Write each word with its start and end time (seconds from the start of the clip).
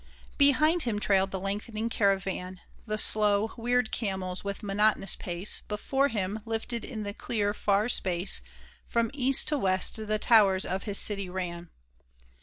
Behind 0.39 0.81
him 0.81 0.97
trailed 0.97 1.29
the 1.29 1.39
lengthening 1.39 1.87
caravan— 1.87 2.59
The 2.87 2.97
slow, 2.97 3.51
weird 3.55 3.91
camels, 3.91 4.43
with 4.43 4.63
monotonous 4.63 5.15
pace; 5.15 5.59
Before 5.67 6.07
him, 6.07 6.39
lifted 6.43 6.83
in 6.83 7.03
the 7.03 7.13
clear, 7.13 7.53
far 7.53 7.87
space. 7.87 8.41
From 8.87 9.11
east 9.13 9.47
to 9.49 9.59
west 9.59 9.97
the 10.07 10.17
towers 10.17 10.65
of 10.65 10.85
his 10.85 10.97
city 10.97 11.29
ran 11.29 11.69